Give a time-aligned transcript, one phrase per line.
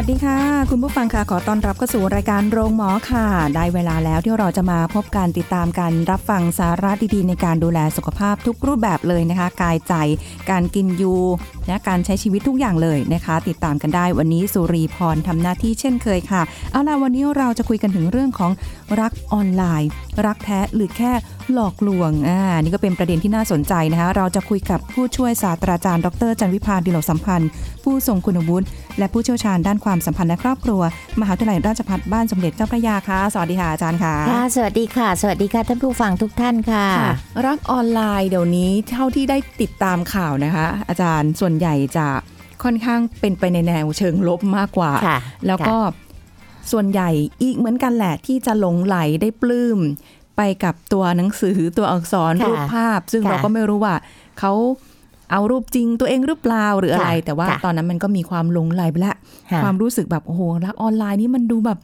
[0.00, 9.94] วัสดีค่ะ คุณผู้ฟังค่ะขอต้อนรับเข้าสู่รายการโรงหมอค่ะ ได้เวลาแล้วที่เราจะมาพบการติดตามการรับฟังสาระดีๆ ในการดูแลสุขภาพทุกรูปแบบเลยนะคะ กายใจ
[10.50, 11.14] การกินยู
[11.68, 18.52] และการใช้ชีวิตทุกอย่างเลยนะคะ ติดตามกันได้วันนี้สุรีพรทำหน้าที่เช่นเคยค่ะ เอาล่ะวันนี้เราจะคุยกันถึงเรื่องของ
[19.00, 19.90] รักออนไลน์
[20.26, 21.12] รักแท้หรือแค่
[21.52, 27.48] หลอกลวง อ่า นี่ก็เป็นประเด็นที่น่าสนใจนะคะ เราจะคุยกับผู้ช่วยศาสตราจารย์ ดรจันวิพาดิโลกสัมพันธ์
[27.84, 28.66] ผู้ทรงคุณวุฒิ
[28.98, 30.82] และผู้เชี่ยวชาญด้านความสัมพันธ์และครอบครัว
[31.20, 37.14] มหาวิทยาลัยราชภัฏบ้านสมเด็จเจ้าพระยาค่ะ สวัสดีค่ะอาจารย์ค่ะ ค่ะ สวัสดีค่ะ สวัสดีค่ะท่านผู้ฟังทุกท่านค่ะค่ะ
[37.46, 42.06] รักออนไลน์เดี๋ยวนี้เท่าที่ได้ติดตามข่าวนะคะ อาจารย์ส่วนใหญ่จะ
[42.62, 45.76] ค่อนข้างเป็นไปในแนวเชิงลบมากกว่าค่ะแล้วก็
[46.72, 47.10] ส่วนใหญ่
[47.42, 49.78] อีกเหมือนกันแหละที่จะหลงไหลได้ปลื้ม
[50.36, 53.94] ไปกับตัวหนังสือตัวอักษรค่ะรูปภาพ ซึ่งค่ะเราก็ไม่รู้ว่า
[54.38, 54.52] เขา
[55.32, 59.14] เอารูปจริงตัวเองหรือเปล่าหรืออะไรค่ะแต่ว่าค่ะตอนนั้นมันก็มีความหลงไหลไปละ
[59.52, 61.78] ค่ะความรู้สึกแบบโอ้โหรักออนไลน์นี่มันดูแบบ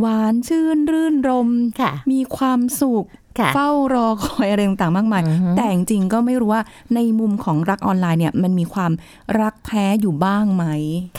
[0.00, 1.48] หวานชื่นรื่นรม
[1.80, 6.62] ค่ะมีความสุขค่ะ เฝ้ารอคอยอะไรต่างๆมากมายอือฮึแต่จริงๆก็ไม่รู้ว่า
[6.94, 8.92] ในมุมของรักออนไลน์เนี่ยมันมีความ
[9.40, 10.64] รักแท้อยู่บ้างไหม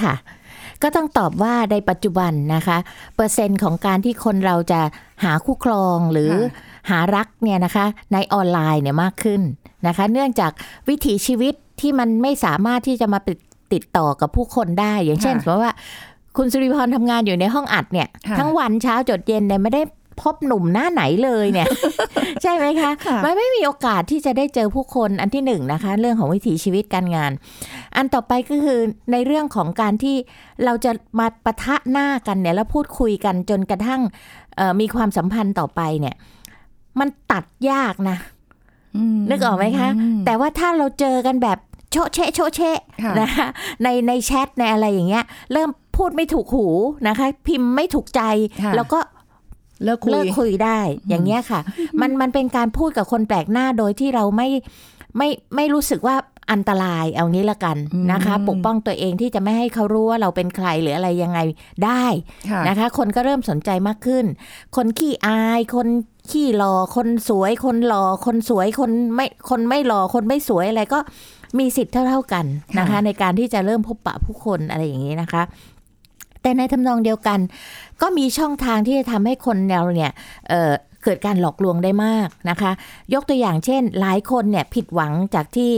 [0.03, 0.15] ค่ะ
[0.83, 2.77] ก็ต้องตอบว่าในปัจจุบันนะคะ
[3.15, 4.81] เปอร์เซ็นต์ของการที่คนเราจะ
[5.23, 9.41] หาคู่ครองหรือค่ะหารักเนี่ยนะคะ ในออนไลน์เนี่ยมากขึ้น
[9.87, 10.51] นะคะ เนื่องจาก
[10.89, 13.37] วิถีชีวิตที่มันไม่สามารถที่จะมาติด
[13.73, 15.73] ติดต่อกับผู้คนได้ อย่างเช่นค่ะสมมติว่า
[16.37, 19.81] คุณสุริพรทำงานอยู่ในห้องอัดเนี่ยค่ะทั้งวันเช้าจดเย็นเนี่ยไม่ได้
[20.21, 21.67] พบหนุ่มหน้าไหนเลยเนี่ย
[22.41, 27.31] ใช่ไหมคะค่ะมันไม่มีโอกาสที่จะได้เจอผู้คนอันที่หนึ่งนะคะ เรื่องของวิถีชีวิตการงาน
[27.95, 28.79] อันต่อไปก็คือ
[29.11, 30.15] ในเรื่องของการที่
[30.65, 34.01] เราจะมาปะทะหน้ากันเนี่ยแล้วพูดคุยกันจนกระทั่ง
[34.57, 36.15] เอ่อมีความสัมพันธ์ต่อไปเนี่ย
[36.99, 38.17] มันตัดยากนะ
[39.17, 41.57] มนึกออกไหมคะอืมแต่ว่าถ้าเราเจอกันแบบ
[41.91, 43.47] โชะเชะโชะเชะค่ะนะคะ
[43.83, 46.67] ในในแชทในอะไรอย่างเงี้ย เริ่มพูดไม่ถูกหู
[47.07, 48.21] นะคะ พิมพ์ไม่ถูกใจ
[48.63, 48.99] ค่ะแล้วก็
[49.83, 50.79] เลิกคุยเลิกคุยได้
[51.09, 51.59] อย่างเงี้ยค่ะ
[52.01, 54.47] มันมันเป็นการพูดกับคนแปลกหน้าโดยที่เราไม่
[55.17, 56.15] ไม่ไม่รู้สึกว่า
[56.51, 57.77] อันตรายเอางี้ละกัน
[58.11, 61.39] นะคะอืมปกป้องตัวเองที่จะไม่ให้เขารู้ว่าเราเป็นใครหรืออะไรยังไง
[61.85, 62.05] ได้
[62.51, 64.25] ค่ะนะคะ คนก็เริ่มสนใจมากขึ้น
[64.75, 65.87] คนขี้อาย คน
[66.31, 70.99] ขี้หล่อคนสวย คนหล่อคนสวยคนไม่คนไม่หล่อคนไม่สวยอะไรก็
[71.59, 72.45] มีสิทธิ์เท่าๆกัน
[72.79, 75.43] นะคะค่ะในการที่จะเริ่มพบปะผู้คนอะไรอย่างนี้นะคะ
[76.41, 77.39] แต่ในทำนองเดียวกัน
[78.01, 80.11] ก็มีช่องทางที่จะทำให้คนเราเนี่ย
[80.49, 80.71] เอ่อ
[81.03, 82.71] เกิดการหลอกลวงได้มากนะคะ
[83.13, 85.71] ยกตัวอย่างเช่น หลายคนเนี่ยผิดหวังจากที่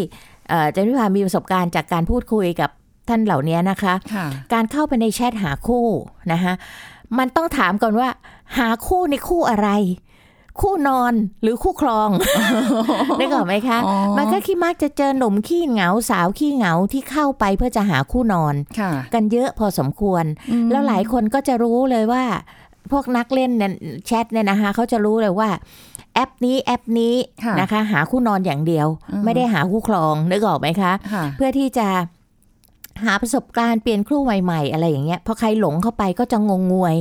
[0.49, 2.69] เอ่อเจนวิพามีประสบการณ์จากการพูดคุยกับ
[3.09, 5.87] ท่านเหล่านี้นะคะค่ะการเข้าไปในแชทหาคู่
[6.31, 6.53] นะคะ
[7.17, 8.09] มันต้องถามก่อนว่า
[8.57, 9.69] หาคู่ในคู่อะไร
[10.61, 12.09] คู่นอนหรือคู่ครอง
[13.17, 22.23] ได้ก่อนไหมคะอ๋อมันก็คิดมักจะเจอหนุ่มขี้เหงาสาวขี้เหงาที่เข้าไปเพื่อจะหาคู่นอนค่ะกันเยอะพอสมควรอืมแล้วหลายคนก็จะรู้เลยว่า
[22.91, 23.71] พวกนักเล่นเนี่ย
[24.05, 25.49] แชทเนี่ยนะคะเขาจะรู้เลยว่า
[26.13, 27.15] แอปนี้แอปนี้
[27.45, 31.87] ค่ะนะคะ หาคู่นอนอย่างเดียวอืมไม่ได้หาคู่ครองนึกออกไหมคะค่ะเพื่อที่จะ
[33.05, 36.95] หาประสบการณ์เปลี่ยนครู่ใหม่ๆ อะไรอย่างเงี้ยพอใครหลงเข้าไปก็จะงงงวย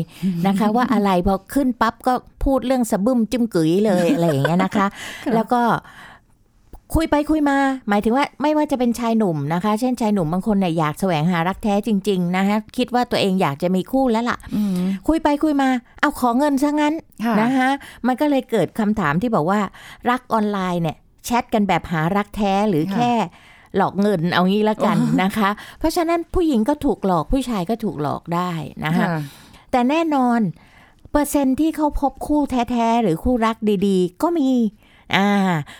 [0.46, 2.14] นะคะ ว่าอะไรพอขึ้นปั๊บก็
[2.44, 4.86] พูดเรื่องสะบึมจิ้มกุ๋ยเลยอะไรอย่างเงี้ยนะคะ
[5.24, 5.60] ค่ะแล้วก็
[6.94, 14.78] คุยไปคุยมา หมายถึงว่าไม่ว่าจะเป็นชายหนุ่มนะคะ เช่นชายหนุ่มบางคนเนี่ยอยากแสวงหารักแท้จริง ๆ นะคะคิดว่าตัวเองอยากจะมีคู่แล้วล่ะอืม
[15.08, 15.68] คุยไปคุยมา
[16.00, 16.94] เอาขอเงินซะงั้น
[17.24, 17.68] ค่ะนะคะ
[18.06, 19.60] มันก็เลยเกิดคำถามที่บอกว่า
[20.10, 23.12] รักออนไลน์เนี่ยแชทกันแบบหารักแท้หรือค่ะแค่
[23.76, 28.50] หลอกเงินเอางี้ละกันนะคะ เพราะฉะนั้นผู้หญิงก็ถูกหลอกผู้ชายก็ถูกหลอกได้
[28.84, 29.08] นะคะค่ะ
[29.70, 30.40] แต่แน่นอน
[31.12, 33.56] เปอร์เซ็นต์ที่เขาพบคู่แท้ๆ หรือคู่รัก
[33.86, 34.50] ดีๆ ก็มี
[35.16, 35.28] อ่า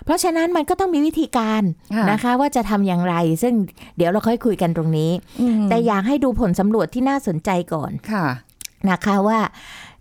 [0.05, 1.63] เพราะฉะนั้นมันก็ต้องมีวิธีการ
[1.95, 3.55] ค่ะนะคะว่าจะทำอย่างไร ซึ่ง
[3.97, 5.11] เดี๋ยวเราค่อยคุยกันตรงนี้
[5.41, 8.27] อืมแต่อยากให้ดูผลสำรวจที่น่าสนใจก่อนค่ะ
[8.91, 9.41] นะคะว่า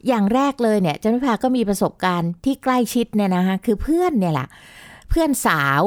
[0.08, 4.48] อย่างแรกเลยเนี่ยจันวิภาก็มีประสบการณ์ที่ใกล้ชิดเนี่ยนะคะคือเพื่อนเนี่ยแหละ
[5.10, 5.82] เพื่อนสาว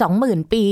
[0.00, 0.64] สองหมื่นปี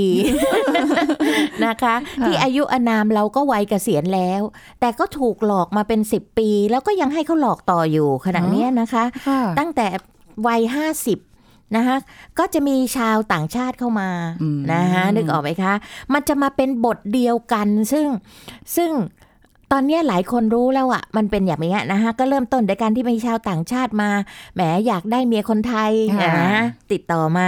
[1.66, 4.42] นะคะค่ะที่อายุอานามเราก็วัยเกษียณแล้ว
[4.80, 9.86] แต่ก็ถูกหลอกมาเป็นสิบปี แล้วก็ยังให้เขาหลอกต่ออยู่ขณะเนี้ยนะคะค่ะตั้งแต่
[10.46, 11.18] วัยห้าสิบ
[11.76, 11.96] นะคะ
[12.38, 14.10] ก็จะมีชาวต่างชาติเข้ามา
[14.42, 15.74] อืมนะคะนึกออกไหมคะ
[16.12, 18.06] มันจะมาเป็นบทเดียวกันซึ่ง
[18.76, 18.90] ซึ่ง
[19.72, 24.10] ตอนเนี้ยหลายคนรู้แล้วอะมันเป็นอย่างนี้ยนะคะก็เริ่มต้นในการที่มีชาวต่างชาติมา
[24.54, 26.52] แหมอยากได้เมียคนไทยค่ะนะ
[26.92, 27.46] ติดต่อมา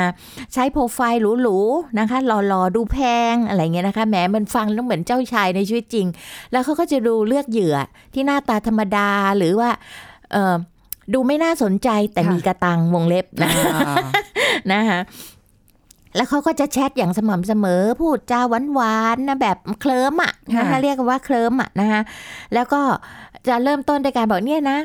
[0.53, 2.99] ใช้โปรไฟล์หรูๆนะคะหล่อๆดูแพ
[3.33, 6.07] งอะไรเงี้ยนะคะแหมมันฟังแล้วเหมือนเจ้าชายในชีวิตจริง
[6.53, 7.77] แล้วเขาก็จะดูเลือกเหยื่อ
[8.15, 9.71] ที่หน้าตาธรรมดาหรือว่า
[10.33, 10.57] เออ
[11.15, 13.95] ดูไม่น่าสนใจแต่ค่ะมีกระตังวงเล็บนะอ่า
[14.73, 15.01] นะคะ
[16.17, 18.41] แล้วเขาก็จะแชทอย่างสม่ำเสมอ พูดจา
[18.75, 22.01] หวานๆนะแบบเคลิ้มอะนะคะเรียกกันว่าเคลิ้มอะนะคะ
[22.55, 22.81] แล้วก็
[23.49, 24.79] จะเริ่มต้นด้วยการบอกเนี่ยนะ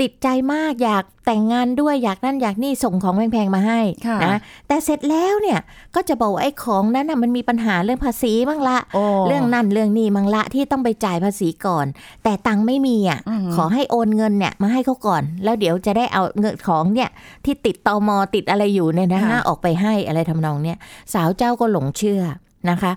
[0.00, 5.58] ติดใจมากอยากแต่งงานด้วยอยากนั่นอยากนี่ส่งของแพงๆมาให้ค่ะนะแต่เสร็จแล้วเนี่ย
[5.94, 11.86] ก็จะบอกว่าไอ้ของนั้นน่ะมันมีปัญหาเรื่องภาษีบ้างละโอ้เรื่องนั่นเรื่องนี้มังละที่ต้องไปจ่ายภาษีก่อน
[12.24, 17.10] แต่ตังค์ไม่มีอะอืมขอให้โอนเงินเนี่ยมาให้เขาก่อน แล้วเดี๋ยวจะได้เอาเงินของเนี่ย
[17.44, 20.76] ที่ติดตอมอติดอะไรอยู่เนี่ยนะฮะค่ะออกไปให้อะไรทำนองเนี่ย
[21.14, 22.22] สาวเจ้าก็หลงเชื่อ
[22.70, 22.92] นะคะ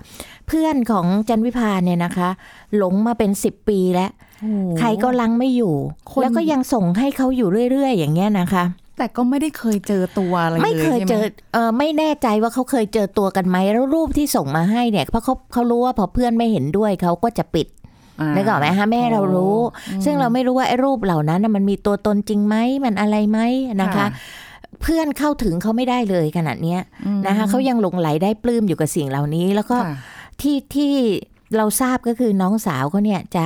[0.48, 2.30] เพื่อนของจันวิพาเนี่ยนะคะ
[2.78, 4.31] หลงมาเป็นสิบปีแล้วโอ้
[4.80, 5.74] ใครก็ลังไม่อยู่
[6.12, 8.64] คนแล้วก็ยังส่งให้เขาอยู่เรื่อยๆ อย่างเงี้ยนะคะ
[8.98, 11.24] แต่ก็ไม่ได้เคยเจอตัวอะไรเลยไม่เคยใช่หเจอ
[11.54, 17.68] เออไม่แน่ใจว่าเขาเคยเจอตัวกันไหมแล้วรูปที่ส่งมาให้เนี่ยเพราะเขาเขารู้ว่าพอเพื่อนไม่เห็นด้วยเขาก็จะปิด
[18.20, 19.58] อ่านึกออกไหมฮะแม่เรารู้
[19.90, 23.40] อืมซึ่งเราไม่รู้ว่าไอ้รูปเหล่านั้นน่ะมันมีตัวตนจริงไหมมันอะไรไหม
[23.82, 24.06] นะคะ
[24.82, 29.96] เพื่อนเข้าถึงเขาไม่ได้เลยขนาดเนี้ยอืมนะคะเขายังหลงไหลได้ปลื้มอยู่กับสิ่งเหล่านี้ แล้วก็ค่ะ
[30.42, 30.92] ที่ที่
[31.58, 33.46] เราทราบก็คือน้องสาวเขาเนี่ยจะ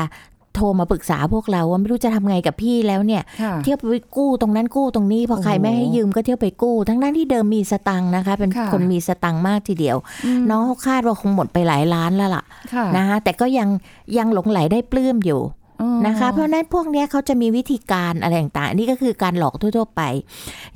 [0.55, 3.83] โทรมาปรึกษาพวกเราว่าไม่รู้จะทำไงกับพี่แล้วเนี่ยค่ะเที่ยวไป
[4.17, 9.97] กู้ตรงนั้นกู้ตรงนี้พอใครโอ้โหไม่ให้ยืมก็เที่ยวไปกู้ ทั้งนั้นที่เดิมมีสตังค์นะคะ เป็นค่ะคนมีสตังค์มากทีเดียว
[10.39, 12.43] มน้องเขาคาดว่าคงหมดไปหลายล้านแล้วล่ะ
[12.73, 13.69] ค่ะนะคะแต่ก็ยัง
[14.17, 15.41] ยังหลงไหลได้ปลื้มอยู่
[15.81, 20.01] อ๋อนะคะ เพราะฉะนั้นพวกเนี้ยเขาจะมีวิธีการอะไรต่างๆอันนี่ก็คือการหลอกทั่ว ๆ ไป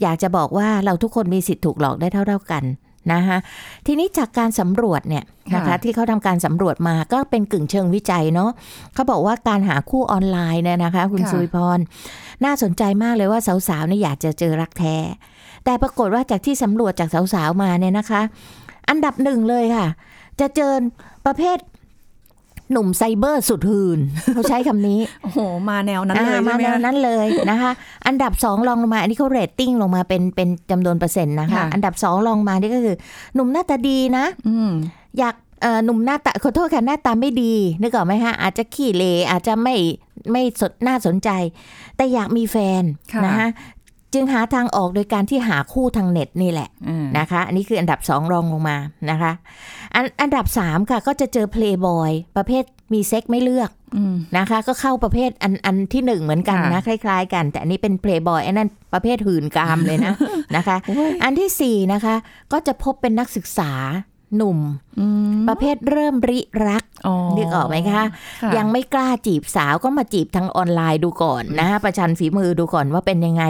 [0.01, 2.63] อยากจะบอกว่าเราทุกคนมีสิทธิ์ถูกหลอกได้เท่า ๆกัน
[3.13, 3.37] นะคะ
[3.85, 5.23] ทีนี้จากการสำรวจเนี่ย
[5.55, 8.51] นะคะที่เขาทำการสำรวจมาก็เป็นกึ่งเชิงวิจัยเนาะ
[8.93, 11.79] เขาบอกว่าการหาคู่ออนไลน์เนี่ยนะคะ คุณสุริพร
[12.45, 14.95] น่าสนใจมากเลยว่าสาวๆเนี่ยอยากจะเจอรักแท้
[15.65, 18.21] แต่ปรากฏว่าจากที่สำรวจจากสาวๆมาเนี่ยนะคะ
[18.89, 19.87] อันดับหนึ่งเลยค่ะ
[20.39, 20.73] จะเจอ
[21.25, 21.57] ประเภท
[22.71, 23.99] หนุ่มไซเบอร์สุดหืน
[24.33, 25.39] เขาใช้คำนี้ โอ้โห
[25.69, 27.71] มาแนวนั้นเลยอ่ามาใช่ไหแนวนั้นเลยนะคะ
[28.07, 32.95] อันดับสองรองลงมา อันนี้เขาเรตติ้งลงมาเป็นเป็นจำนวนเปอร์เซ็นต์นะคะค่ะอันดับสองรองมานี่ก็คือ
[33.35, 34.71] หนุ่มหน้าตาดีนะอืม
[35.19, 39.75] อยากเอ่อหนุ่มหน้าตาขอโทษค่ะหน้าตาไม่ดีนึกออกไหมคะอาจจะขี้เหร่อาจจะไม่
[40.31, 41.29] ไม่สนน่าสนใจ
[41.95, 42.83] แต่อยากมีแฟน
[43.13, 43.47] ค่ะนะคะ
[44.13, 48.77] จึงหาทางออกโดยการที่หาคู่ทางเน็ตนี่แหละอ่านะคะ อันนี้คืออันดับสองรองลงมา
[49.09, 49.31] นะคะ
[49.95, 52.63] อันอันดับสามค่ะก็จะเจอเพลย์บอยประเภท
[52.93, 60.13] มีเซ็กไม่เลือกอืมนะคะ ก็เข้าประเภทอันอันที่หนึ่งเหมือนกันนะ คล้าย ๆ กัน แต่อันนี้เป็นเพลย์บอยอันนั้นประเภทหื่นกามเลยนะ
[60.55, 62.15] นะคะโอ้ยอันที่สี่นะคะ
[62.51, 63.71] ก็จะพบเป็นนักศึกษา
[64.35, 64.59] หนุ่ม
[64.99, 68.03] อืมประเภทเริ่มริรักอ๋อนึกออกไหมคะ
[68.43, 73.43] ค่ะยังไม่กล้าจีบสาวก็มาจีบทางออนไลน์ดูก่อนนะประชันฝีมือดูก่อนว่าเป็นยังไง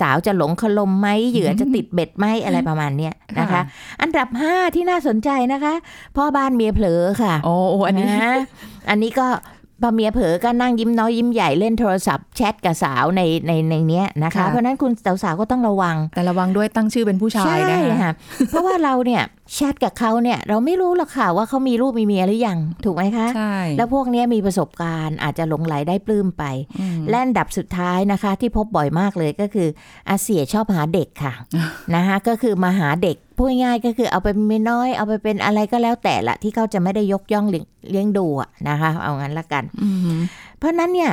[0.00, 3.62] สาวจะหลงคลมไหมเหยื่อจะติดเบ็ดไหมอะไรประมาณเนี้ยนะคะค่ะ
[4.02, 5.74] อันดับห้าที่น่าสนใจนะคะ
[6.16, 8.34] พ่อบ้านเมียเผลอค่ะโอ้โอ้อันนี้นะ
[8.90, 9.26] อันนี้ก็
[9.82, 14.92] พอเมียเผลอก็นั่งยิ้มน้อยยิ้มใหญ่เล่นโทรศัพท์แชทกับสาวในในในเนี้ยนะคะค่ะเพราะฉะนั้นคุณ
[15.22, 18.12] สาวๆก็ต้องระวังแต่ระวังด้วยตั้งชื่อเป็นผู้ชายนะใช่คะค่ะ
[18.48, 19.22] เพราะว่าเราเนี่ย
[19.54, 26.44] แชทกับเขาเนี่ย เราไม่รู้หรอกค่ะว่าเขามีลูกมีเมียหรือยังถูกไหมคะใช่แล้วพวกเนี้ยมีประสบการณ์อาจจะหลงไหลได้ปลื้มไป
[26.80, 29.68] อืมและอันดับสุดท้ายนะคะ ที่พบบ่อยมากเลยก็คือ
[30.10, 31.32] อาเสี่ยชอบหาเด็กค่ะ
[31.94, 40.18] นะคะก็คือมาหาเด็กพูดง่ายๆก็คือเอาไปเป็นเมียน้อยเอาไปเป็นอะไรก็แล้วแต่ละที่เขาจะไม่ได้ยกย่องเลี้ยงเลี้ยงดูอะนะคะ เอางั้นละกันอืม
[40.58, 41.12] เพราะฉะนั้นเนี่ย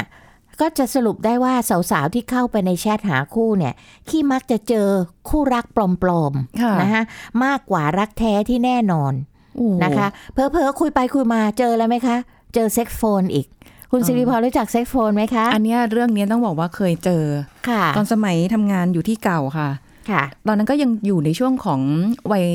[0.62, 1.54] ก็จะสรุปได้ว่า
[1.92, 3.74] สาวๆที่เข้าไปในแชทหาคู่เนี่ย
[4.10, 4.88] ที่มักจะเจอ
[5.30, 7.04] คู่รักปลอมค่ะๆนะคะ
[7.44, 9.14] มากกว่ารักแท้ที่แน่นอน
[9.56, 12.16] โอ้นะคะ เผลอเผลอๆคุยไปคุยมาเจอแล้วไหมคะ
[12.54, 13.48] เจอ sex phone อีก
[13.92, 17.24] คุณสิริพรรู้จัก sex phone ไหมคะ อันเนี้ยเรื่องเนี้ยต้องบอกว่าเคยเจอ
[17.70, 19.70] ค่ะ ตอนสมัยทำงานอยู่ที่เก่าค่ะ
[20.12, 21.82] ค่ะ ตอนนั้นก็ยังอยู่ในช่วงของ
[22.32, 22.48] วัย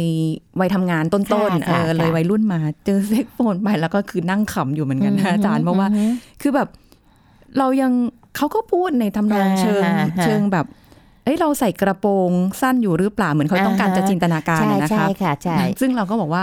[0.61, 6.69] วัยทำงานต้นค่ะๆเอค่ะอเลยค่ะวัยรุ่นมาเจอเซ็กโฟนไปแล้วก็คือนั่งขำอยู่เหมือนกันนะอาจารย์เพราะว่าอืมคือแบบ
[7.59, 7.93] เรายัง
[8.37, 10.67] เขาก็พูดในทำนองอ่าเชิงฮะเชิงแบบ
[11.25, 12.31] เอ้ยเราใส่กระโปรง
[12.61, 16.43] สั้นอยู่หรือเปล่าเหมือนเขาต้องการอ่าฮะจะจินตนาการใช่อะนะใช่คะค่ะใช่ซึ่งเราก็บอกว่า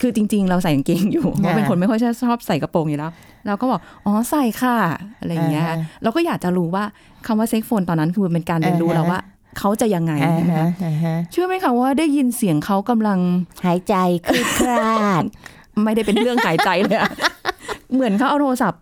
[0.00, 3.10] คือจริง ๆ เราใส่กางเกงอยู่เพราะเป็นคนไม่ค่อยชอบใส่กระโปรงอยู่แล้ว
[3.46, 4.76] เราก็บอกอ๋อใส่ค่ะ
[5.18, 6.84] อะไรอย่างเงี้ยอ่าฮะเราก็อยากจะรู้ว่า
[7.26, 9.20] คำว่าเซ็กโฟนตอนนั้นคือเป็นการเรียนรู้อ่าฮะแล้วว่า
[9.58, 13.18] เขาจะยังไงอ่าใช่ไหมฮะคะอ่าฮะเชื่อไหมคะว่าได้ยินเสียงเขากำลัง
[13.66, 13.94] หายใจ
[14.26, 15.24] คลืดคลาด
[15.84, 17.10] ไม่ได้เป็นเรื่องหายใจเลยอะ
[17.92, 18.80] เหมือนเขาเอาโทรศัพท์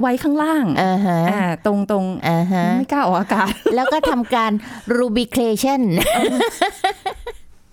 [0.00, 4.52] ไว้ข้างล่างอ่าฮะอ่าตรงตรงอ่าฮะไม่กล้าออกอากาศ แล้วก็ทำการ
[4.98, 5.80] rubication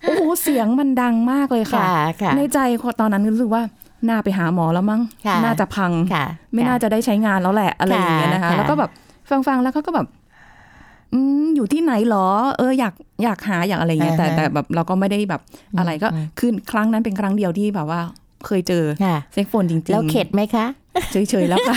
[0.04, 2.58] โอ้โหเสียงมันดังมากเลยค่ะค่ะค่ะ ในใจ
[3.00, 3.62] ตอนนั้นรู้สึกว่า
[4.08, 6.24] น่าไปหาหมอแล้วมั้งค่ะน่าจะพังค่ะ
[6.54, 8.90] ไม่น่าจะได้ใช้งานแล้วแหละอะไรอย่างเงี้ยนะคะค่ะแล้วก็แบบ
[9.30, 10.06] ฟังๆแล้วเขาก็แบบ
[11.12, 12.26] อืมอยู่ที่ไหนหรอ
[12.58, 15.40] เอออยากอยากหาอยากอะไรเงี้ยแต่แต่แบบเราก็ไม่ได้แบบ
[15.78, 18.00] อะไรก็คือครั้งนั้นเป็นครั้งเดียวที่แบบว่า
[18.46, 20.66] เคยเจอค่ะเซ็กโฟนจริงๆ แล้วเข็ดไหมคะ
[21.12, 21.76] เฉยๆแล้วค่ะ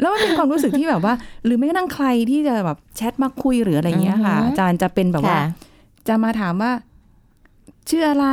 [0.00, 5.42] แล้วมันเป็นความรู้สึกที่แบบว่า หรือไม่กระทั่งใครที่จะแบบแชทมาคุยหรืออะไรเงี้ยค่ะอือฮึอาจารย์จะเป็นแบบว่าค่ะ
[6.08, 6.72] จะมาถามว่า
[7.90, 8.28] ชื่ออะไร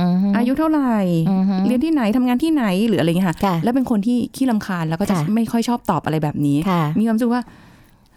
[0.00, 0.96] อือฮึอายุเท่าไหร่
[1.30, 7.42] อือฮึเรียนที่ไหนทำงานที่ไหนหรืออะไรเงี้ยค่ะค่ะแล้วเป็นคนที่ขี้ลำคาญแล้วก็จะค่ะไม่ค่อยชอบตอบอะไรแบบนี้ค่ะมีความรู้สึกว่า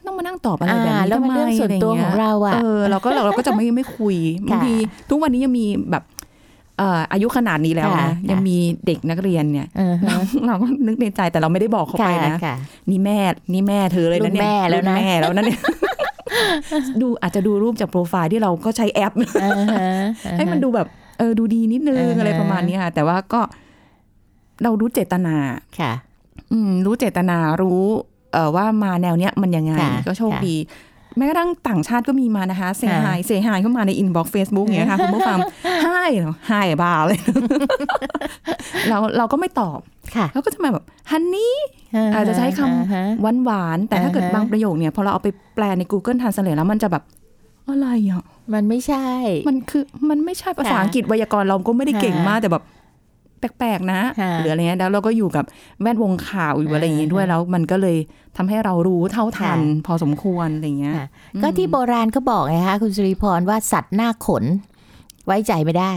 [0.06, 4.15] ต้องมานั่งตอบอะไรแบบอ่านี้แล้วมันทำไเรื่องส่วนตัวของเราอะเออเราก็เราเราก็จะไม่ไม่คุย
[4.46, 4.74] บางที
[5.10, 10.15] ทุกวันนี้ยังมีแบบเอ่ออายุขนาดนี้แล้วค่ะนะยังมีเด็กนักเรียนเนี่ยอือฮึเรา
[10.48, 12.56] เราก็นึกในใจแต่เราไม่ได้บอกเขาไปนะค่ะ
[12.89, 13.18] นี่แม่
[13.53, 15.62] นี่แม่เธอเลยนะเนี่ยรุ่นแม่แล้วนะรุ่แม่แล้วนะเนี่ย
[17.01, 19.86] ดูอาจจะดูรูปจากโปรไฟล์ที่เราก็ใช้แอปอือฮึ
[20.38, 20.88] ให้มันดูแบบ
[21.18, 23.42] เออดูดีนิดนึงอ่าฮะอะไรประมาณนี้ค่ะ แต่ว่าก็
[24.63, 25.36] เรารู้เจตนา
[25.80, 25.92] ค่ะ
[26.51, 27.82] อืม รู้เจตนารู้
[28.34, 30.56] เอ่อว่ามาแนวเนี้ยมันยังไงค่ะก็โชคค่ะดี
[31.17, 35.39] แม้กระทั่งต่างชาติก็มีมานะคะ say ค่ะ hi say hi เข้ามาใน inbox เฟซบุ๊กอย่างเงี้ยค่ะคุณผู้ฟัง
[35.84, 37.20] hi hi บ้าเลย
[38.89, 39.79] เราเราก็ไม่ตอบ
[40.15, 41.56] ค่ะเราก็จะมาแบบ honey
[42.13, 47.03] อาจจะใช้คำอ่าฮะหวานหวานๆแต่ถ้าเกิดอ่าฮะบางประโยคเนี่ยพอเราเอาไปแปลใน Google Translate แล้วมันจะแบบ
[47.70, 49.08] อะไรอะมันไม่ใช่
[49.50, 52.63] มันคือมันไม่ใช่ภาษาค่ะอังกฤษไวยากรณ์เราก็ไม่ได้เก่งค่ะมากแต่แบบ
[53.58, 55.46] แปลกๆนะค่ะหรืออะไรเงี้ยแล้วเราก็อยู่กับ
[55.82, 57.98] แวดวงข่าวอยู่อะไรอย่างเงี้ยด้วยอ่าฮะแล้วมันก็เลย
[58.38, 61.08] ทำให้เรารู้เท่าทันค่ะพอสมควรอะไรเงี้ยค่ะ
[61.42, 64.46] ก็ที่โบราณเขาบอกไงคะคุณสุริพรว่าสัตว์หน้าขน
[65.28, 65.94] ไว้ใจไม่ได้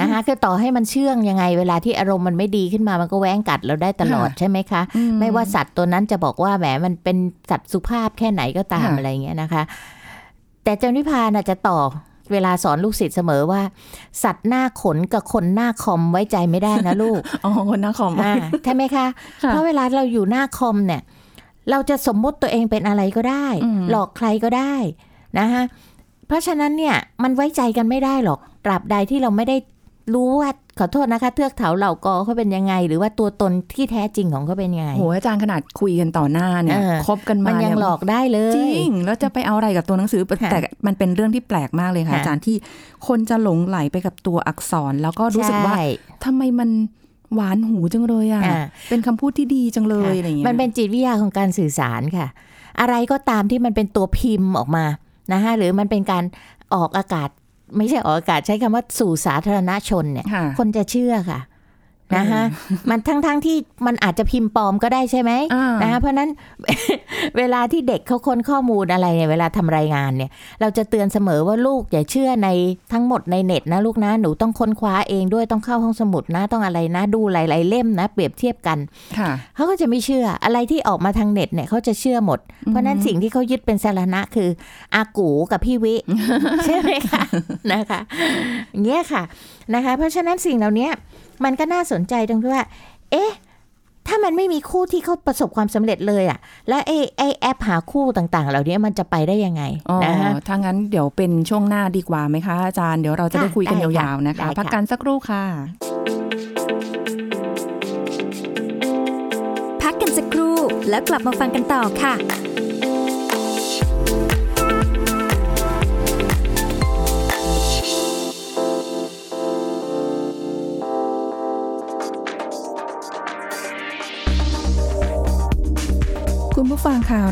[0.00, 7.16] นะคะคือต่อให้มันเชื่องยังไง เวลาที่อารมณ์มันไม่ดีขึ้นมามันก็แว้งกัดเราได้ตลอดค่ะใช่ไหมคะอืไม่ว่าสัตว์ตัวนั้นจะบอกว่าแหมมันเป็น
[7.50, 9.62] สัตว์สุภาพแค่ไหนก็ตามค่ะอะไรเงี้ยนะคะ
[10.64, 11.78] แต่เจ้านิพาน่ะจะต่อ
[12.32, 13.62] เวลาสอนลูกศิษย์เสมอว่า
[14.22, 19.06] สัตว์หน้าขนกับคนหน้าคอมไว้ใจไม่ได้นะลูกอ๋อคนนะคอมอ่าใช่ไหมคะ
[19.42, 21.02] ค่ะเพราะเวลาเราอยู่หน้าคอมเนี่ย
[21.70, 24.74] เราจะสมมุติตัวเองเป็นอะไรก็ได้อืมหลอกใครก็ได้
[25.38, 25.62] นะคะ
[26.26, 29.56] เพราะฉะนั้นเนี่ยมันไว้ใจกันไม่ได้หรอกตราบใดที่เราไม่ได้
[30.14, 42.56] รู้ว่า ขอโทษนะคะ เทือกเถาเหล่ากอเขาเป็นยังไง หรือว่าตัวตนที่แท้จริงของเขาเป็นยังไงโหอาจารย์ขนาดคุยกันต่อหน้าเนี่ยเออคบกันมามันยังเนี่ยหลอกได้เลย จริง แล้วจะไปเอาอะไรกับตัวหนังสือค่ะแต่มันเป็นเรื่องที่แปลกมากเลยค่ะค่ะ อาจารย์ที่
[43.06, 45.86] คนจะหลงไหลไปกับตัวอักษร แล้วก็รู้สึกว่าใช่
[46.24, 46.70] ทำไมมัน
[47.34, 52.26] หวานหูจังเลยอะอ่าเป็นคำพูดที่ดีจังเลยอะไรอย่างเงี้ยมันเป็นจิตวิทยาของการสื่อสารค่ะ
[52.80, 54.84] อะไรก็ตามที่มันเป็นตัวพิมพ์ออกมา
[55.32, 56.24] นะคะหรือมันเป็นการ
[56.74, 57.28] ออกอากาศ
[57.76, 61.40] ไม่ใช่ออกอากาศใช้คำว่าสู่สาธารณชนเนี่ยค่ะคนจะเชื่อค่ะ
[62.16, 62.42] นะคะ
[62.90, 66.30] มันทั้งๆทที่มันอาจจะพิมพ์ปลอมก็ได้ใช่ไหมอ่านนะคะเพราะฉะนั้น
[67.38, 72.48] เวลาที่เด็กเขาค้นข้อมูลอะไรเนี่ยเวลาทำรายงานเนี่ย เราจะเตือนเสมอว่าลูกอย่าเชื่อใน
[72.92, 78.78] ทั้งหมดในเน็ตนะลูกนะหนูต้องค้นคว้าเองด้วยต้องเข้าห้องสมุดนะต้องอะไรนะ ดูหลายๆเล่มนะ เปรียบเทียบกัน
[79.18, 84.48] ค่ะเขาก็จะไม่เชื่ออะไรที่ออกมาทางเน็ตเนี่ยเขาจะเชื่อหมด เพราะฉะนั้นสิ่งที่เขายึดเป็นสาระคือ
[84.94, 85.94] อากูกับพี่วิ
[86.64, 87.22] ใช่ไหมคะ
[87.72, 88.00] นะคะ
[88.70, 89.22] อย่างเงี้ยค่ะ
[89.74, 90.88] นะคะ เพราะฉะนั้นสิ่งเหล่านี้
[91.44, 92.64] มันก็น่าสนใจตรงที่ว่า
[93.12, 93.32] เอ๊ะ
[94.08, 105.44] ถ้ามันไม่มีคู่ที่เขาประสบความสำเร็จเลยอะ่ะ แล้วไอ้ไอ้แอปหาคู่ต่างๆ เหล่านี้มันจะไปได้ยังไงอ๋อนะคะถ้างั้นเดี๋ยวเป็นช่วงหน้าดีกว่าไหมคะอาจารย์ เดี๋ยวเราจะค่ะได้คุยกันได้ค่ะยาวๆนะคะได้ค่ะพักกันสักครู่ค่ะ
[109.82, 110.56] พักกันสักครู่
[110.90, 112.14] แล้วกลับมาฟังกันต่อค่ะ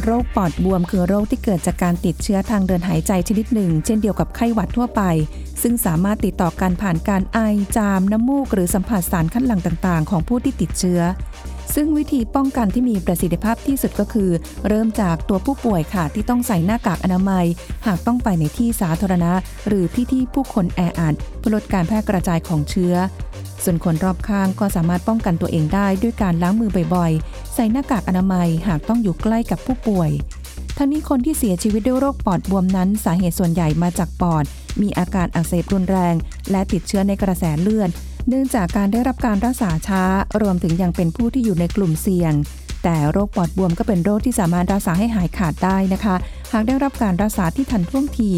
[0.04, 5.02] โรคปอดบวมคือโรคที่เกิดจากการติดเชื้อทางเดินหายใจชนิดหนึ่ง เช่นเดียวกับไข้หวัดทั่วไป
[5.62, 7.38] ซึ่งสามารถติดต่อกันผ่านการไอ
[7.76, 11.00] จาม น้ำมูก หรือสัมผัสสารคัดหลั่งต่าง ๆ ของผู้ที่ติดเชื้อ
[11.74, 14.30] ซึ่งวิธีป้องกันที่มีประสิทธิภาพที่สุดก็คือ
[14.68, 17.46] เริ่มจากตัวผู้ป่วยค่ะที่ต้องใส่หน้ากากอนามัย
[17.86, 19.32] หากต้องไปในที่สาธารณะ
[19.68, 22.94] หรือที่ที่ผู้คนแออัดเพื่อลดการแพร่กระจายของเชื้อ
[23.64, 30.10] ส่วนคนรอบข้างก็สามารถป้องกันตัวเองได้ด้วยการล้างมือบ่อยๆ ใส่หน้ากากอนามัยหากต้องอยู่ใกล้กับผู้ป่วย
[30.76, 34.44] ทั้งนี้คนที่เสียชีวิตด้วยโรคปอดบวมนั้น สาเหตุส่วนใหญ่มาจากปอด
[34.82, 36.14] มีอาการอักเสบรุนแรง
[36.50, 37.90] และติดเชื้อในกระแสเลือด
[38.28, 40.02] เนื่องจากการได้รับการรักษาช้า
[40.42, 42.32] รวมถึงยังเป็นผู้ที่อยู่ในกลุ่มเสี่ยง
[42.84, 46.14] แต่โรคปอดบวมก็เป็นโรคที่สามารถรักษาให้หายขาดได้นะคะ
[46.52, 48.30] หากได้รับการรักษาที่ทันท่วงที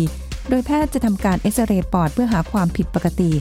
[0.48, 3.32] โดยแพทย์จะทำการเอ็กซเรย์ปอดเพื่อหาความผิดปกติ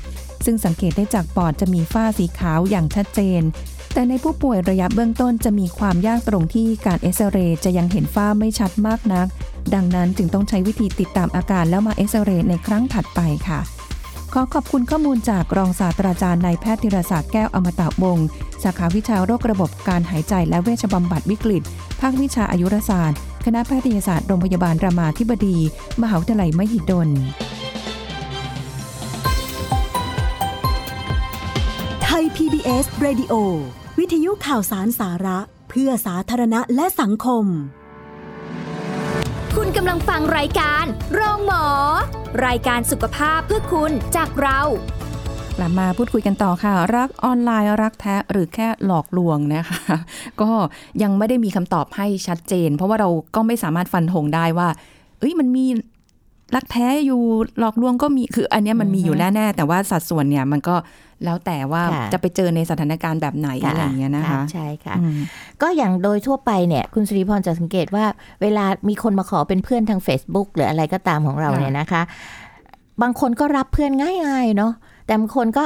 [0.45, 3.41] ซึ่งสังเกตได้จากปอดจะมีฝ้าสีขาวอย่างชัดเจน
[3.93, 9.27] แต่ในผู้ป่วยระยะเบื้องต้นจะมีความยากตรงที่การเอ็กซเรย์จะยังเห็นฝ้าไม่ชัดมากนัก
[9.73, 13.59] ดังนั้นจึงต้องใช้วิธีติดตามอาการแล้วมาเอ็กซเรย์ในครั้งถัดไปค่ะ
[14.37, 18.27] ขอขอบคุณข้อมูลจากรองศาสตราจารย์นายแพทย์ธีรศาสตร์แก้วอมตะวงศ์
[18.63, 21.63] สาขาวิชาโรคระบบการหายใจและเวชบำบัดวิกฤต
[21.99, 25.57] ภาควิชาอายุรศาสตร์ คณะแพทยศาสตร์โรงพยาบาลรามาธิบดี
[26.01, 27.09] มหาวิทยาลัยมหิดล
[32.03, 33.33] ไทย PBS Radio
[33.99, 35.39] วิทยุข่าวสารสาระ
[35.69, 37.45] เพื่อสาธารณะและสังคม
[39.59, 41.65] คุณกำลังฟังรายการโรงหมอ
[42.45, 44.59] รายการสุขภาพเพื่อคุณจากเรา
[45.57, 49.79] กลับมาพูดคุยกันต่อค่ะ รักออนไลน์รักแท้หรือแค่หลอกลวงนะคะ
[50.41, 50.49] ก็
[51.01, 54.67] ยังไม่ได้มีคำตอบให้ชัดเจน เพราะว่าเราก็ไม่สามารถฟันธงได้ว่า
[55.19, 55.65] เอ้ยมันมี
[56.55, 57.21] รักแท้อยู่
[57.59, 60.75] หลอกลวงก็มีคืออันนี้มันมีอยู่แน่ๆแต่ว่าสัดส่วนเนี่ยมันก็
[61.23, 65.19] แล้วแต่ว่าค่ะจะไปเจอในสถานการณ์แบบไหนอะไรอย่างเงี้ยนะคะใช่ค่ะอืม
[65.61, 68.05] ก็อย่างโดยทั่วไปเนี่ย คุณสุริพรจะสังเกตว่า
[68.41, 72.01] เวลามีคนมาขอเป็นเพื่อนทาง Facebook หรืออะไรก็ตามของเราค่ะเนี่ยนะคะ
[73.01, 73.91] บางคนก็รับเพื่อน
[74.25, 74.71] ง่ายๆเนาะ
[75.05, 75.63] แต่บางคนก็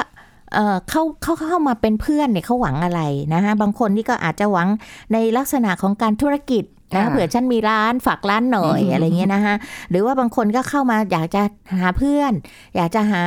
[0.53, 3.01] เอ่อเข้าเข้าเข้ามาเป็นเพื่อนเนี่ยเขาหวังอะไร
[3.33, 4.67] นะคะบางคนนี่ก็อาจจะหวัง
[5.13, 6.63] ในลักษณะของการธุรกิจ
[6.93, 9.55] นะค่ะเผื่อฉันมีร้านฝากร้านหน่อยอืมอะไรเงี้ยนะคะ
[9.89, 11.41] หรือว่าบางคนก็เข้ามาอยากจะ
[11.81, 12.33] หาเพื่อน
[12.75, 13.23] อยากจะหา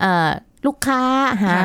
[0.00, 0.30] เอ่อ
[0.66, 1.00] ลูกค้า
[1.42, 1.56] หา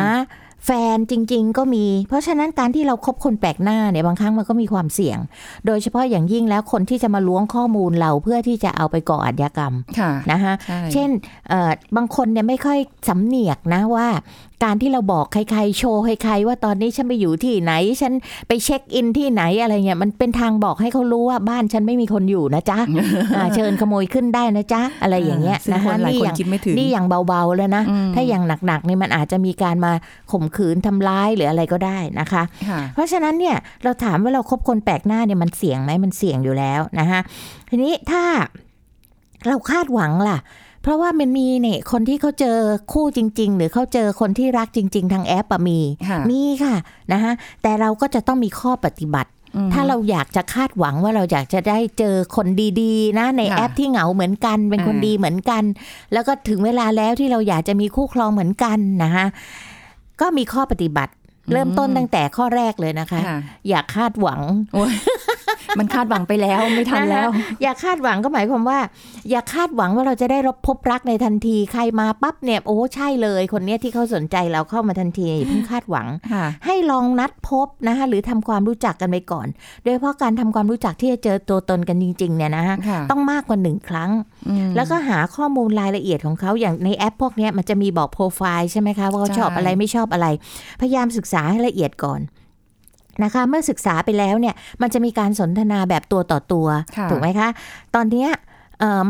[0.65, 5.19] แฟนจริง ๆ ก็มี เพราะฉะนั้นการที่เราคบคนแปลกหน้าเนี่ยบางครั้งมันก็มีความเสี่ยง
[5.65, 11.09] โดยเฉพาะอย่างยิ่งแล้วคนที่จะมาล้วงข้อมูลเราเพื่อที่จะเอาไปก่ออาชญากรรมค่ะนะคะใช่เช่น
[11.49, 14.07] เอ่อบางคนเนี่ยไม่ค่อยสำเนียกนะว่า
[14.63, 18.13] การที่เราบอกใครๆ โชว์ใครๆว่าตอนนี้ฉันไปอยู่ที่ไหน ฉัน
[18.47, 22.79] ไปเช็คอินที่ไหนอะไรเงี้ยมันเป็นทางบอกให้เขารู้ว่าบ้านฉันไม่มีคนอยู่นะจ๊ะ
[23.35, 29.91] อ่าเชิญขโมยขึ้นได้นะจ๊ะอะไรอย่างเงี้ยซึ่งนะคคะนหลายนี่คนอย่างคิดไม่ถึงนี่อย่างเบาๆแล้วนะอืมถ้าอย่างหนักๆนี่มันอาจจะมีการมา
[30.31, 37.19] ข่มขืนทำร้ายหรืออะไรก็ได้นะคะค่ะเพราะฉะนั้นเนี่ยเราถามว่าเราคบคนแปลกหน้าเนี่ยมันเสี่ยงไหมมันเสี่ยงอยู่แล้วนะคะ
[37.69, 38.23] ทีนี้ถ้า
[39.47, 40.37] เราคาดหวังล่ะ
[40.85, 42.57] เพราะว่ามันมีเนี่ยคนที่เขาเจอ
[42.93, 46.75] คู่จริง ๆ หรือเขาเจอคนที่รักจริง ๆ ทางแอปอะมีค่ะมีค่ะ
[47.13, 52.47] นะคะแต่เราก็จะต้องมีข้อปฏิบัติอืมถ้าเราอยากจะคาดหวังว่าเราอยากจะได้เจอคน
[52.81, 55.63] ดีๆ นะ ในค่ะแอปที่เหงาเหมือนกัน เป็นคนอ่าดีเหมือนกัน
[56.13, 59.25] แล้วก็ถึงเวลาแล้วที่เราอยากจะมีคู่ครองเหมือนกันนะคะ
[60.21, 61.13] ก็มีข้อปฏิบัติ
[61.53, 64.41] เริ่มต้นตั้งแต่ข้อแรกเลยนะคะค่ะอย่าคาดหวัง
[64.73, 64.93] โอ้ย
[65.79, 68.79] มันคาดหวังไปแล้วไม่ทันแล้วนะคะอย่าคาดหวังก็หมายความว่า
[69.29, 79.47] อย่าคาดหวังว่าเราจะได้รับพบรักในทันทีใครมาปั๊บเนี่ยโอ้ใช่เลย คนเนี้ยที่เขาสนใจเราเข้ามาทันทีอย่าเพิ่งคาดหวังค่ะให้ลองนัดพบนะคะหรือทำความรู้จักกันไปก่อน
[79.83, 84.11] โดยเฉพาะการทำความรู้จักที่จะเจอตัวตนกันจริงๆเนี่ยนะคะค่ะต้องมากกว่าหนึ่งครั้ง
[84.49, 90.27] อืมแล้วก็หาข้อมูลรายละเอียดของเขาอย่างในแอปพวกเนี้ยมันจะมีบอกโปรไฟล์ใช่ไหมคะว่าเขาใช่ชอบอะไรไม่ชอบอะไร
[90.81, 92.19] พยายามศึกษาให้ละเอียดก่อน
[93.23, 97.49] นะคะ เมื่อศึกษาไปแล้วเนี่ยมันจะมีการสนทนาแบบตัวต่อตัวค่ะถูกไหมคะ
[97.95, 98.54] ตอนเนี้ยเอ่อ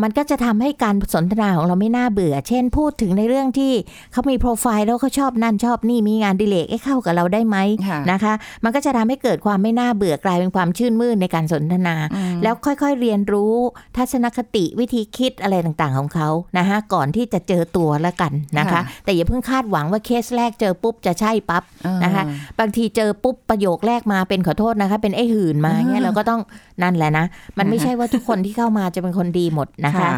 [0.03, 3.73] มันก็จะทำให้การสนทนาของเราไม่น่าเบื่อ เช่นพูดถึงในเรื่องที่
[4.11, 13.55] เขามีโปรไฟล์แล้วเขาชอบนั่นชอบนี่มีงานอดิเลกให้เข้ากับเราได้ไหมค่ะนะคะ มันก็จะทำให้เกิดความไม่น่าเบื่อกลายเป็นความชื่นมื่นในการสนทนาอืมแล้วค่อยๆเรียนรู้
[13.97, 21.63] ทัศนคติวิธีคิดอะไรต่างๆของเขานะคะก่อนที่จะเจอตัวแล้วกันนะคะค่ะแต่อย่าเพิ่งคาดหวังว่าเคสแรกเจอปุ๊บจะใช่ปั๊บ
[22.03, 22.23] นะคะ
[22.59, 26.41] บางทีเจอปุ๊บประโยคแรกมาเป็นขอโทษนะคะ เป็นไอ้หื่นมาเนี่ยเราก็ต้อง
[26.83, 27.25] นั่นแหละนะ
[27.57, 30.09] มันไม่ใช่ว่าทุกคนที่เข้ามาจะเป็นคนดีหมดนะคะ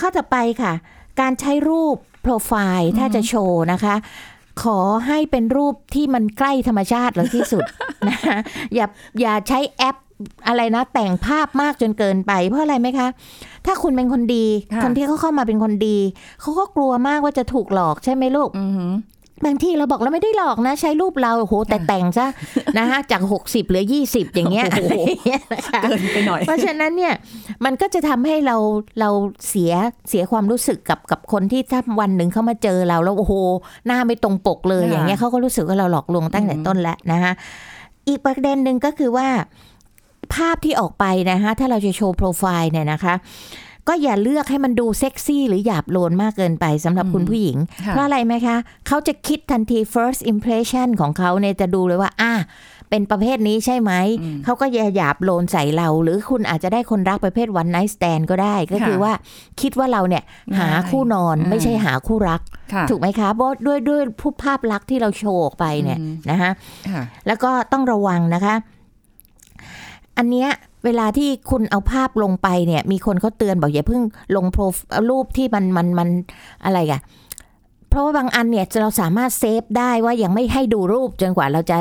[0.00, 0.72] ข้อต่อไปค่ะ
[1.20, 3.94] การใช้รูปโปรไฟล์ถ้าจะโชว์นะคะ
[4.62, 7.64] ขอให้เป็นรูปที่มันใกล้ธรรมชาติเราที่สุด
[8.10, 8.36] นะคะ
[8.74, 8.86] อย่า
[9.20, 9.96] อย่าใช้แอป
[10.46, 13.08] อะไรนะ แต่งภาพมากจนเกินไป เพราะอะไรไหมคะ
[13.66, 15.98] ถ้าคุณเป็นคนดีค่ะคนที่เขาเข้ามาเป็นคนดี
[16.40, 18.92] เขาก็กลัวมากว่าจะถูกหลอกใช่ไหมลูกอือหือ
[19.44, 22.26] บางทีเราบอกเราไม่ได้หลอกนะ ใช้รูปเราโอ้โหแต่แต่งซะ
[22.78, 27.14] นะฮะจาก 60เหลือ 20 อย่างเงี้ยโอ้โหอะไรอย่างเงี้ยนะคะเกินไปหน่อย เพราะฉะนั้นเนี่ย
[27.64, 28.56] มันก็จะทำให้เรา
[29.00, 29.10] เรา
[29.48, 29.72] เสีย
[30.08, 33.34] เสียความรู้สึกกับกับคนที่ถ้าวันหนึ่งเขามาเจอเราแล้วโอ้โห
[33.86, 37.32] หน้าไม่ตรงปกเลยค่ะอย่างเงี้ยเขาก็รู้สึกว่าเราหลอกลวงตั้งแต่อืมต้นแล้วนะคะ
[38.08, 39.28] อีกประเด็นหนึ่งก็คือว่า
[40.34, 43.14] ภาพที่ออกไปนะคะถ้าเราจะโชว์โปรไฟล์เนี่ยนะคะ
[43.88, 52.32] ก็อย่าเลือกให้มันดูเซ็กซี่หรือหยาบโลนมากเกินไปสำหรับคุณผู้หญิงค่ะเพราะอะไรไหมคะ เขาจะคิดทันที first impression ของเขาเนี่ยจะดูเลยว่า อะ
[52.90, 53.92] เป็นประเภทนี้ใช่ไหม
[54.44, 59.12] เขาก็อย่าหยาบโลนใส่เรา หรือคุณอาจจะได้คนรักประเภท one night stand ก็ได้ ก็คือค่ะว่า
[59.60, 60.22] คิดว่าเราเนี่ย
[60.58, 62.40] หาคู่นอนอืมไม่ใช่หาคู่รัก
[62.72, 66.50] ค่ะถูกไหมคะเพราะด้วยด้วยผู้ภาพลักษณ์ที่เราโชว์ออกไปเนี่ยอืมนะคะ
[66.88, 68.54] ค่ะแล้วก็ต้องระวังนะคะ
[70.18, 70.48] อันเนี้ย
[70.84, 74.02] เวลาที่คุณเอาภาพลงไปเนี่ย มีคนเขาเตือนบอกอย่าเพิ่ง
[74.36, 74.62] ลงโปร
[75.10, 76.08] รูปที่มันมันมัน
[76.64, 77.00] อะไรอะ
[77.88, 81.78] เพราะว่าบางอันเนี่ยเราสามารถเซฟได้ว่ายังไม่ให้ดูรูปจนกว่าเราจะ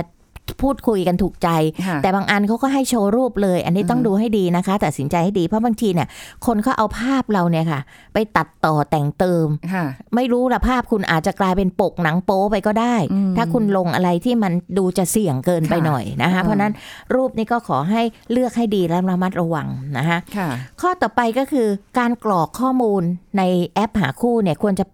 [0.61, 1.49] พูดคุยกันถูกใจ
[1.87, 6.07] ค่ะแต่บางอันเขาก็ให้โชว์รูปเลย อันนี้ต้องดูให้ดีนะคะตัดสินใจให้ดีเพราะบางทีเนี่ย
[6.45, 7.79] คนเขาเอาภาพเราเนี่ยค่ะ
[8.13, 16.73] ไปตัดต่อแต่งเติมค่ะไม่รู้ละภาพคุณอาจจะกลายเป็นปกหนังโป๊ไปก็ได้อืมถ้าคุณลงอะไรที่มันดูจะเสี่ยงเกินไปค่ะหน่อยนะคะอืมเพราะฉะนั้น
[17.15, 18.01] รูปนี้ก็ขอให้
[18.31, 20.49] เลือกให้ดีและระมัดระวังนะคะค่ะ
[20.81, 21.67] ข้อต่อไปก็คือ
[21.99, 23.03] การกรอกข้อมูล
[23.37, 23.43] ใน
[23.75, 24.85] แอปหาคู่เนี่ยควรจะ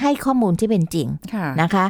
[0.00, 1.84] ให้ข้อมูลที่เป็นจริงค่ะนะคะ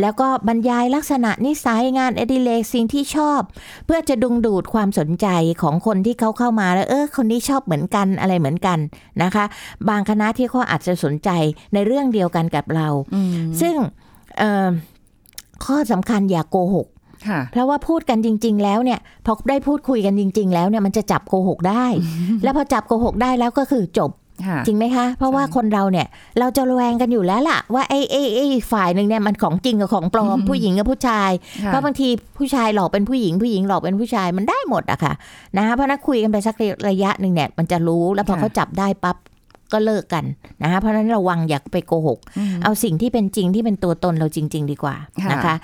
[0.00, 3.40] แล้วก็บรรยายลักษณะนิสัยงานอดิเรกสิ่งที่ชอบ
[3.86, 5.26] เพื่อจะดึงดูดความสนใจ
[5.62, 8.78] ของคนที่เขาเข้ามาแล้วเออคนนี้ชอบเหมือนกันอะไรเหมือนกัน
[9.22, 9.44] นะคะ
[9.88, 11.30] บางคณะที่เขาอาจจะสนใจ
[11.74, 13.28] ในเรื่องเดียวกันกับเราอืม
[13.60, 13.74] ซึ่ง
[14.38, 14.68] เอ่อ
[15.64, 16.86] ข้อสำคัญอย่าโกหก
[17.28, 21.86] ค่ะเพราะว่าพูดกันจริง ๆ แล้วเนี่ยพอได้พูดคุยกันจริง ๆ แล้วเนี่ยมันจะจับโกหกได้
[22.42, 24.25] แล้วพอจับโกหกได้แล้วก็คือจบค่ะ
[24.66, 26.06] จริงไหมคะ เพราะว่าคนเราเนี่ย
[26.38, 31.30] เราจะระแวงกันอยู่แล้วล่ะ ว่าไอ้ไอ้ไอ้ฝ่ายหนึ่งเนี่ยมันของจริงกับของปลอมผู้หญิงกับผู้ชาย
[31.64, 35.12] ค่ะเพราะบางทีผู้ชายหลอกเป็นผู้หญิงผู้หญิงหลอกเป็นผู้ชายมันได้หมดอะค่ะ
[35.56, 36.54] นะคะเพราะนักคุยกันไปสัก
[36.88, 39.16] ระยะหนึ่งเนี่ยมันจะรู้แล้วพอค่ะเขาจับได้ปั๊บ
[39.72, 40.24] ก็เลิกกัน
[40.62, 42.18] นะคะเพราะฉะนั้นระวังอย่าไปโกหก
[42.54, 45.54] มเอาสิ่งที่เป็นจริงที่เป็นตัวตนเราจริง ๆ ดีกว่าค่ะนะคะ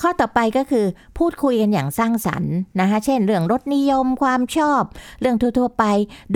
[0.00, 0.84] ข้อต่อไปก็คือ
[1.18, 4.82] พูดคุยกันอย่างสร้างสรรค์นะคะเช่น เรื่องรสนิยมความชอบ
[5.20, 5.84] เรื่องทั่วๆไป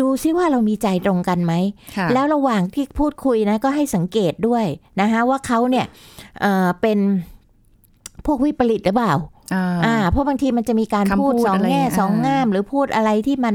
[0.01, 1.55] ดูซิว่าเรามีใจตรงกันไหม
[1.97, 4.65] ค่ะแล้วระหว่างที่พูดคุยนะก็ให้สังเกตด้วย
[5.01, 5.87] นะคะว่าเขาเนี่ย
[6.41, 6.99] เอ่อเป็น
[8.27, 9.15] พวกวิปริตหรือเปล่า
[9.55, 13.55] อ่าอ่าเพราะบางทีมันจะมีการคำพูพูดดสองอะไรแง่อ่าสองงาม หรือพูดอะไรที่มัน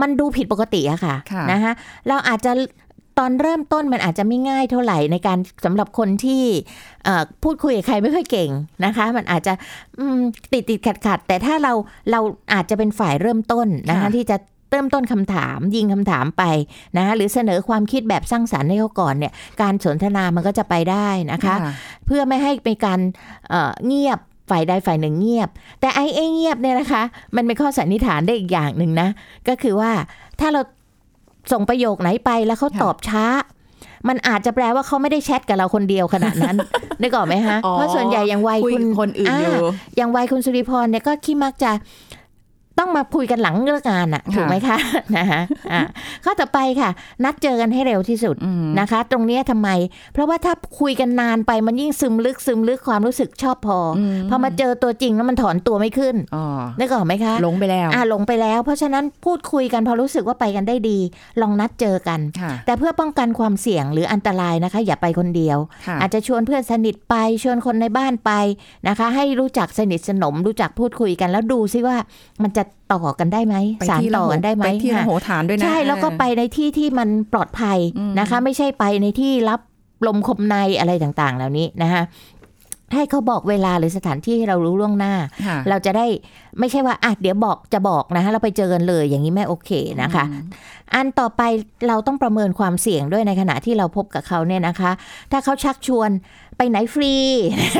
[0.00, 1.72] มันดูผิดปกติอะค่ะค่ะนะคะ
[2.08, 2.52] เราอาจจะ
[3.18, 6.42] ตอนเริ่มต้นมันอาจจะไม่ง่ายเท่าไหร่ในการสำหรับคนที่
[7.04, 8.50] เอ่อพูดคุยกับใครไม่ค่อยเก่ง
[8.84, 9.52] นะคะ มันอาจจะ
[9.98, 10.18] อืม
[10.52, 11.72] ติดติดขัดขัดๆแต่ถ้าเรา
[12.10, 12.20] เรา
[12.52, 14.36] อาจจะเป็นฝ่ายเริ่มต้นนะคะค่ะที่จะ
[14.70, 16.44] เริ่มต้นคำถามยิงคำถามไป
[16.96, 21.54] นะคะหรือเสนอความคิดแบบสร้างสรรค์ให้เขาก่อนเนี่ยการสนทนามันก็จะไปได้นะคะ
[22.06, 23.00] เพื่อไม่ให้เป็นการ
[23.48, 25.48] เอ่อเงียบ ฝ่ายใดฝ่ายหนึ่งเงียบ
[25.80, 27.02] แต่ไอ้ไอ้เงียบเนี่ยนะคะ
[27.36, 29.08] มันเป็นข้อสันนิษฐานได้อีกอย่างหนึ่งนะ
[29.48, 29.92] ก็คือว่า
[30.40, 30.60] ถ้าเรา
[31.52, 33.24] ส่งประโยคไหนไปแล้วเขาค่ะตอบช้า
[34.08, 36.56] มันอาจจะแปลว่าเขาไม่ได้แชทกับเราคนเดียวขนาดนั้น
[37.02, 41.70] นึกออกไหมฮะอ๋อเพราะส่วนใหญ่อย่างวัยคุยคุณคนอื่นอยู่าอย่างวัยคุณสุริพรเนี่ยก็ขี้มักจะ
[42.78, 44.76] ต้องมาคุยกันหลังเลิกงานอะค่ะถูกไหมคะ
[45.16, 45.40] นะคะ
[45.72, 45.82] อะ
[46.24, 46.90] ข้อต่อไปค่ะ
[47.24, 49.68] นัดเจอกันให้เร็วที่สุดอืมนะคะ ตรงเนี้ยทำไม
[50.12, 56.44] เพราะว่าถ้าคุยกันนานไปมันยิ่งซึมลึกซึมลึกความรู้สึกชอบพออมพอมาเจอตัวจริงแล้วมันถอนตัวไม่ขึ้นอ๋อ
[56.78, 60.98] นึกออกไหมคะหลงไปแล้วอ่าหลงไปแล้ว เพราะฉะนั้นพูดคุยกันพอรู้สึกว่าไปกันได้ดี
[61.40, 68.30] ลองนัดเจอกันค่ะแต่เพื่อป้องกันความเสี่ยงหรืออันตรายนะคะ อย่าไปคนเดียวค่ะอาจจะชวนเพื่อนสนิทไปชวนคนในบ้านไป
[68.88, 71.96] นะคะ ให้รู้จักสนิทสนมรู้จักพูดคุยกันแล้วดูซิว่า
[72.42, 79.60] มันจะต่อกันได้ไหมไปสารที่ต่อกันได้ไหมไปที่ระค่ะโหฐานด้วยนะใช่แล้วก็ไปในที่ที่มันปลอดภัยอืมนะคะ ไม่ใช่ไปในที่รับ
[80.06, 82.02] ลมคมในอะไรต่างๆ เหล่านี้นะคะ
[82.94, 85.14] ให้เขาบอกเวลาหรือสถานที่ให้เรารู้ล่วงหน้า
[85.46, 86.06] ค่ะเราจะได้
[86.58, 89.70] ไม่ใช่ว่าอะเดี๋ยวบอกจะบอกนะคะเราไปเจอกันเลยอย่างนี้ไม่โอเค
[90.02, 90.24] นะคะ
[90.94, 91.42] อันต่อไป
[91.88, 94.90] เราต้องประเมินความเสี่ยงด้วยในขณะที่เราพบกับเขาเนี่ยนะคะ
[95.32, 96.10] ถ้าเขาชักชวน
[96.56, 97.14] ไปไหนฟรี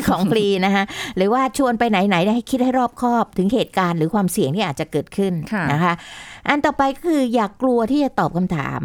[0.09, 0.85] ของฟรีนะคะ
[1.17, 5.93] หรือว่าชวนไปไหนไหนให้คิดให้รอบคอบถึงเหตุการณ์หรือความเสี่ยงที่อาจจะเกิดขึ้นค่ะนะคะ
[6.49, 8.81] อันต่อไปก็คืออย่ากกลัวที่จะตอบคำถาม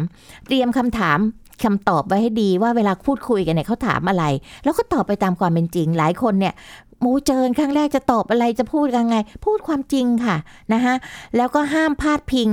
[0.46, 1.18] เตรียมคำถาม
[1.64, 4.24] คำตอบไว้ให้ดีว่าเวลาพูดคุยกันเนี่ยเขาถามอะไร
[4.64, 6.54] แล้วก็ตอบไปตามความเป็นจริง หลายคนเนี่ย
[7.00, 10.36] โมเจอครั้งแรกจะตอบอะไรจะพูดยังไง พูดความจริงค่ะ
[10.72, 10.94] นะคะ
[11.36, 12.48] แล้วก็ห้ามพาดพิง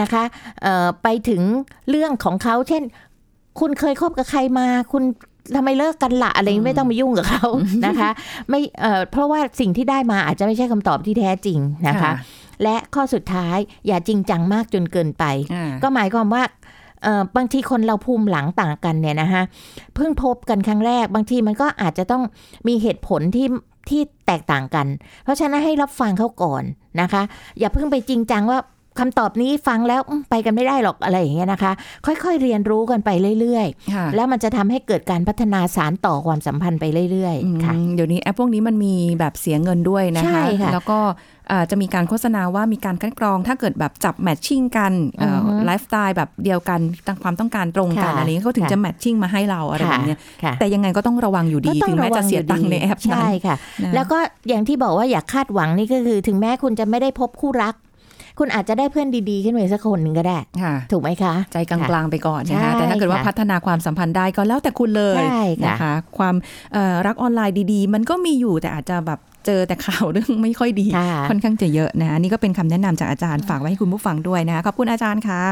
[0.00, 0.22] นะคะ
[0.62, 1.42] เอ่อไปถึง
[1.90, 2.82] เรื่องของเขาเช่น
[3.60, 5.04] คุณเคยคบกับใครมา คุณ
[5.56, 7.46] ทำไมเลิกกันละอะไรไม่ต้องมายุ่งกับเขา
[7.86, 8.10] นะคะ
[8.50, 12.12] ไม่เอ่อเพราะว่าสิ่งที่ได้มาอาจจะไม่ใช่คำตอบที่แท้จริงนะคะ
[12.62, 16.42] และข้อสุดท้ายอย่าจริงจังมากจนเกินไปอ่าก็หมายความว่า
[17.02, 19.42] เอ่อบางทีคนเราภูมิหลังต่างกันเนี่ยนะคะ
[19.94, 22.22] เพิ่งพบกันครั้งแรก บางทีมันก็อาจจะต้อง
[22.68, 23.48] มีเหตุผลที่
[23.88, 24.86] ที่แตกต่างกัน
[25.24, 26.62] เพราะฉะนั้นให้รับฟังเขาก่อน
[27.00, 27.22] นะคะ
[27.58, 28.58] อย่าเพิ่งไปจริงจังว่า
[29.00, 31.72] คำตอบนี้ฟังแล้วอืมไปกันไม่ได้หรอกอะไรอย่างเงี้ยนะคะ
[32.06, 40.98] ค่อยๆเรียนรู้กันไปเรื่อยค่ะๆแล้วมันจะทำให้เกิดการพัฒนาสารต่อความสัมพันธ์ไปเรื่อยอืมๆค่ะเดี๋ยวนี้แอปพวกนี้มันมีแบบเสียเงินด้วยนะใช่คะค่ะแล้วก็
[41.50, 57.74] อ่าจะมีการโฆษณาว่ามีการคัดกรอง ถ้าเกิดแบบจับแมทชิ่งกันอือฮึไลฟ์สไตล์แบบเดียวกันตามความต้องการตรงกันค่ะอะไรนี้เขาถึงค่ะจะแมทชิ่งมาให้เราอะไรแบบเนี้ยค่ะแต่ยังไงก็ต้องระวังอยู่ดีก็ต้อถึงแม้ระวัจะเสียตังค์ในแอปนั้นใช่ค่ะนะแล้วก็อย่างที่บอกว่าอย่าคาดหวังนี่ก็คือ ถึงแม้คุณจะไม่ได้พบคู่รัก
[58.38, 66.34] คุณอาจจะได้เพื่อนดีๆ ขึ้นมาอีกสักคนหนึ่งก็ได้ค่ะถูกไหมคะ ใจกลางๆไปก่อนนะใช่คะแต่ถ้าเกิดว่าค่ะพัฒนาความสัมพันธ์ได้ก็แล้วแต่คุณเลยใช่ค่ะนะคะ ความ
[66.72, 75.42] เอ่อรักออนไลน์ดีๆ มันก็มีอยู่แต่อาจจะแบบ เจอแต่ข่าวเรื่องไม่ค่อยดี ค่ะค่อนข้างจะเยอะนะคะนี่ก็เป็นคำแนะนำจากอาจารย์ฝากไว้ให้คุณผู้ฟังด้วยนะคะขอบคุณอาจารย์ค่ะ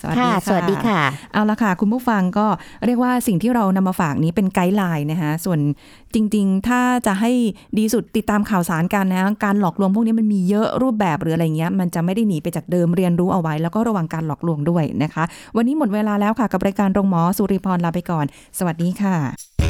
[0.00, 1.00] สวัสดีค่ะค่ะสวัสดีค่ะ
[1.32, 2.46] เอาละค่ะ คุณผู้ฟังก็
[2.86, 5.60] เรียกว่าสิ่งที่เรานำมาฝากนี้เป็นไกด์ไลน์นะคะส่วน
[6.14, 7.32] จริง ๆ ถ้าจะให้
[7.78, 15.24] ดีสุดติดตามข่าวสารกันนะการหลอกลวงพวกนี้มันมีเยอะรูปแบบหรืออะไรเงี้ยมันจะไม่ได้หนีไปจากเดิมเรียนรู้เอาไว้ แล้วก็ระวังการหลอกลวงด้วยนะคะ
[15.56, 18.26] วันนี้หมดเวลาแล้วค่ะกับรายการโรงหมอสุริพรลาไปก่อน
[18.58, 19.69] สวัสดีค่ะ